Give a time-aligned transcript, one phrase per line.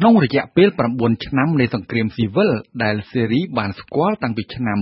[0.00, 2.50] ក្នុងរយៈពេល9ឆ្នាំនៃសង្គ្រាមស៊ីវិល
[2.84, 4.78] ដែលសេរីបានស្គាល់តាំងពីឆ្នាំ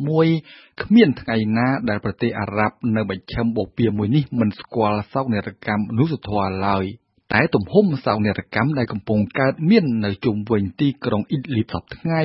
[0.00, 6.84] 2011គ្មានថ្ងៃណាដែលប្រទេសអារ៉ាប់នៅមជ្ឈិមបូព៌ាមួយនេះមិនស្គាល់សោកនាដកម្មមនុស្សធម៌ឡើយ
[7.32, 12.22] តែទំហំសោកនាដកម្មដែលកំពុងកើតមាននៅជុំវិញទីក្រុងអ៊ីតលីបសប្តាហ៍ថ្ងៃ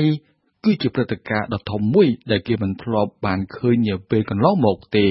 [0.63, 5.07] គឺជាព្រឹត្តិការណ៍ដ៏ធំមួយដែលគេមិនធ្លាប់បានឃើញនាពេលកន្លងមកទេ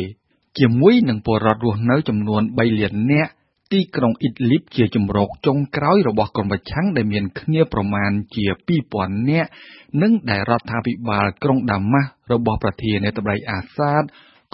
[0.58, 3.32] ជាមួយនឹងពលរដ្ឋរស់នៅចំនួន3លាននាក់
[3.72, 8.44] ទីក្រុងអ៊ីតលីបជាជំរកចុងក្រោយរបស់ក្រុមប្រឆាំងដែលមានគ្នាប្រមាណជា
[8.88, 9.50] 2000នាក់
[10.02, 14.02] និងដែលរដ្ឋាភិបាលក្រុងដាម៉ាស់របស់ប្រធានាធិបតីអាសាដ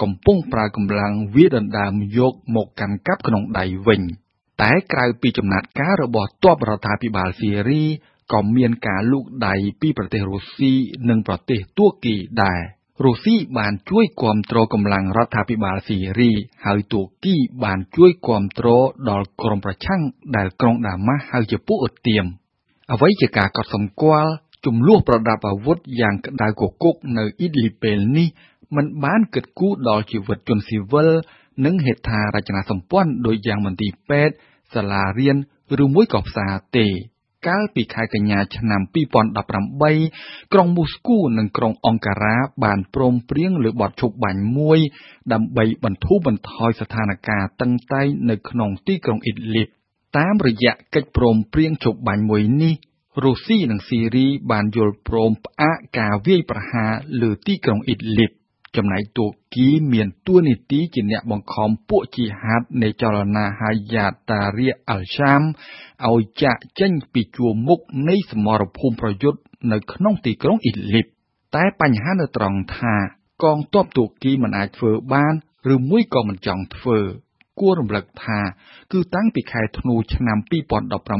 [0.00, 4.02] កំពុងប្រើកម្លាំងវាដណ្ដើមយកមកកាន់កាប់ក្នុងដៃវិញ
[4.62, 7.84] តែក្រៅពីចំណាត់ការរបស់ទ័ពរដ្ឋាភិបាលស៊ីរី
[8.32, 10.72] ក៏មានការលូកដៃពីប្រទេសរុស្ស៊ី
[11.08, 12.60] និងប្រទេសទួរគីដែរ។
[13.04, 16.30] រុស្ស៊ីបានជួយគាំទ្រកម្លាំងរដ្ឋាភិបាលស៊ីរី
[16.64, 18.68] ហើយទួរគីបានជួយគាំទ្រ
[19.10, 20.02] ដល់ក្រុមប្រឆាំង
[20.36, 22.24] ដែលក្រុងដាម៉ាស់ហៅជាពួកឧទាម
[22.92, 24.30] អ្វីជាការកត់សម្គាល់
[24.66, 28.28] ចំនួនប្រដាប់អាវុធយ៉ាងក្តៅគគុកនៅអ៊ីតលីពេលនេះ
[28.76, 31.10] មិនបានគិតគូរដល់ជីវិតជនស៊ីវិល
[31.64, 34.34] និងហេដ្ឋារចនាសម្ព័ន្ធដូចយ៉ាងមន្ទីរពេទ្យ
[34.74, 35.36] សាលារៀន
[35.84, 36.86] ឬមួយក៏ផ្សារទេ
[37.48, 38.80] កាលពីខែកញ្ញាឆ្នាំ
[39.66, 44.78] 2018 ក្រុងមូស្គូនិងក្រុងអង្ការ៉ាបានព្រមព្រៀងលើបទឈប់បាញ់មួយ
[45.32, 49.68] ដើម្បីបន្ធូរបន្ថយស្ថានភាពតឹងតែងនៅក្នុងទីក្រុងអ៊ីតលីប
[50.18, 52.74] តាមរយៈកិច្ចព្រមព្រៀងឈប់បាញ់មួយនេះ
[53.22, 58.30] រុស្ស៊ីនិងស៊ីរីបានយល់ព្រមផ្អាកការវាយប្រហារលើទីក្រុងអ៊ីតលីប
[58.76, 65.42] ចំណែកទួរគីមានតួនាទីជាអ្នកបង្ខំពួកជីហាតនៃចលនាហាយ៉ាតតារីអាល់សាម
[66.10, 69.40] ឲ្យចាកចេញពីជួរមុខនៃសមរភូមិប្រយុទ្ធ
[69.72, 71.06] នៅក្នុងទីក្រុងអ៊ីលីប
[71.56, 72.94] តែបញ្ហានៅត្រង់ថា
[73.42, 75.34] កងទ័ពទួរគីមិនអាចធ្វើបាន
[75.74, 76.98] ឬមួយក៏មិនចង់ធ្វើ
[77.60, 78.40] គួររំលឹកថា
[78.92, 80.38] គឺតាំងពីខែធ្នូឆ្នាំ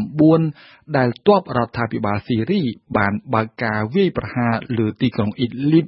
[0.03, 2.63] 2019ដែលទ័ពរដ្ឋាភិបាលស៊ីរី
[2.97, 5.87] បានបើកការវាយប្រហារលើទីក្រុងអ៊ីតលីប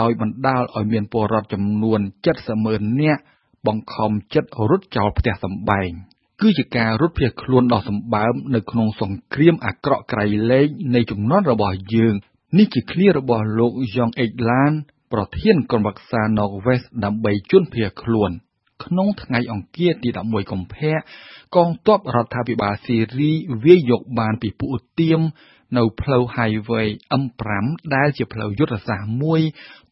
[0.00, 2.00] ដោយបណ្ដាលឲ្យមានពលរដ្ឋចំនួន
[2.32, 3.22] 70ម៉ឺននាក់
[3.66, 5.90] បង្ខំចិត្តរត់ចោលផ្ទះសម្បែង
[6.40, 12.14] គឺជាការរត់ភៀសខ្លួនដ៏សម្បើមនៅក្នុងសង្គ្រាមអាក្រក់ក្រៃលែងនៃជំនាន់របស់យើង
[12.58, 14.72] នេះជាឃ្លារបស់លោកយ៉ងអេកឡាន
[15.12, 18.30] ប្រធានក្រុមប្រឹក្សា Northwest ដើម្បីជនភៀសខ្លួន
[18.84, 20.94] ក្នុងថ្ងៃអង្គារទី11កុម្ភៈ
[21.56, 23.32] កងទ័ពរដ្ឋាភិបាលស៊ីរី
[23.64, 25.20] វាយយកបានពីពួកឧទាម
[25.76, 26.88] នៅផ្លូវ Highway
[27.22, 27.42] M5
[27.94, 29.40] ដែលជាផ្លូវយុទ្ធសាស្ត្រមួយ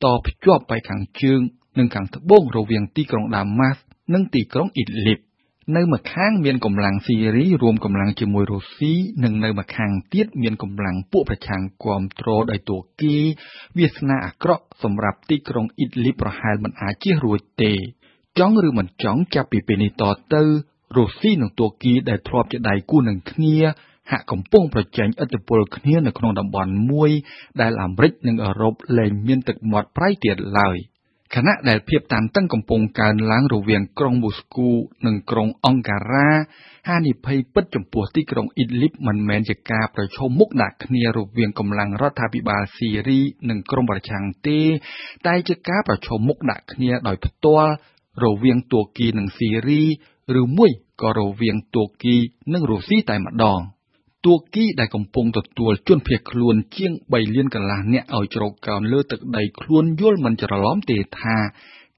[0.05, 1.41] តភ្ជាប់ទៅខាងជើង
[1.79, 3.81] និងខាងត្បូងរវាងទីក្រុងដាម៉ាស់
[4.15, 5.21] និងទីក្រុងអ៊ីតលីប
[5.77, 8.93] នៅម្ខាងមានកម្លាំងស៊ីរីរួមកម្លាំងជាមួយរុស្ស៊ី
[9.25, 13.17] និងនៅម្ខាងទៀតមានកម្លាំងពួកប្រឆាំងគាំទ្រដោយទួរគី
[13.79, 17.73] វាសនាអាក្រក់សម្រាប់ទីក្រុងអ៊ីតលីបប្រហែលមិនអាចជៀសរួចទេ
[18.39, 20.05] ចង់ឬមិនចង់ចាប់ពីពេលនេះត
[20.35, 20.43] ទៅ
[20.97, 23.59] រុស្ស៊ីនិងទួរគីដែលធ្លាប់ជាដៃគូនឹងគ្នា
[24.11, 27.11] ហាក់កំពុងប្រជែងឥទ្ធិពលគ្នានៅក្នុងតំបន់មួយ
[27.61, 30.77] ដែលអាមេរិកនិងអឺរ៉ុបលែងមានទឹកមាត់ប្រៃទៀតឡើយ
[31.35, 34.71] ខណៈដែលភាពតានតឹងកំពុងកើនឡើងរវាងក្រុងមូស្គូ
[35.07, 36.29] និងក្រុងអង្ការ៉ា
[36.89, 44.61] ហានិភ័យពិតចំពោះទីក្រុងអ៊ីតលីបមិនមែនជាការប្រឈមមុខដាក់គ្នារវាងកម្លាំងរដ្ឋាភិបាលស៊ីរីនិងក្រុមប្រឆាំងទេ
[45.27, 47.73] តែជាការប្រឈមមុខដាក់គ្នាដោយផ្ទាល់
[48.25, 49.83] រវាងទួរគីនិងស៊ីរី
[50.41, 50.71] ឬមួយ
[51.03, 52.17] ក៏រវាងទួរគី
[52.53, 53.61] និងរុស្ស៊ីតែម្ដង។
[54.25, 61.37] ទួរគីដែលកំពុងទទួលជនភៀសខ្លួនជាង3លានកន្លះនាក់ឲ្យជ្រកកោនលើទឹកដីខ្លួនយល់មិនច្រឡំទេថា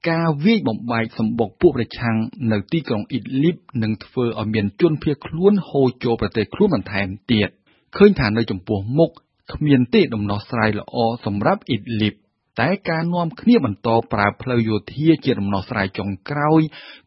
[0.09, 2.17] ការវាយបំបែកសម្បុកពួកប្រឆាំង
[2.51, 7.49] នៅទីក្រុងអ៊ីតលីបនឹងធ្វើឲ្យមានជនភៀសខ្លួនហូរចូលប្រទេសខ្លួនបន្ថែមទៀត
[7.97, 9.11] ឃើញថានៅចំពោះមុខ
[9.53, 10.95] គ្មានទេដំណោះស្រាយល្អ
[11.25, 12.15] សម្រាប់អ៊ីតលីប
[12.61, 16.61] តែការនាំគ្នាបន្តប្រើផ្លូវយោធាជាដំណោះស្រាយចុងក្រោយ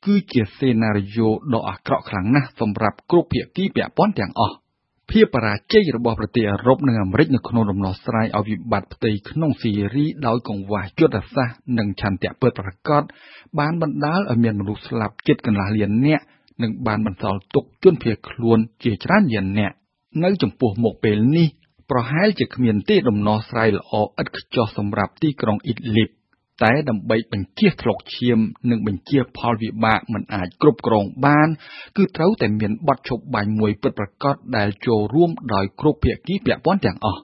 [0.07, 4.57] គឺជាសេណារីយ៉ូដ៏អាក្រក់ខ្លាំងណាស់សម្រាប់គ្រប់ភាគីពាក់ព័ន្ធទាំងអស់
[5.13, 13.03] ភាពបរាជ័យរបស់ប្រទេសអឺរ៉ុបនិងអាមេរិកនៅក្នុងដំណោះស្រាយឲ្យវិបត្តិផ្ទៃក្នុងស៊ីរីដោយកង្វះយុទ្ធសាស្ត្រនិងឆន្ទៈពិតប្រាកដ
[13.59, 16.25] បានបណ្ដាលឲ្យមានមនុស្សស្លាប់ជិតកន្លះលាននាក់
[16.63, 19.75] និងបានបន្សល់ទុកជនភៀសខ្លួនជាច្រើនលាននាក់
[20.25, 21.49] នៅចំពោះមុខពេលនេះ
[21.91, 26.09] ប្រហែលជាគ្មានទេដំណោះស្រាយល្អឥតខ្ចោះសម្រាប់ទីក្រុងអ៊ីតលីប
[26.63, 28.39] តែដើម្បីបញ្ជៀសថ្លុកឈាម
[28.71, 31.49] និងបញ្ជៀសផលវិបាកមិនអាចគ្រប់គ្រងបាន
[31.97, 37.19] គឺត្រូវតែមានបទឈប់បាញ់មួយពិតប្រាកដដែលចូលរួមដោយគ្រប់ភាគីពាក់ព័ន្ធទាំងអស់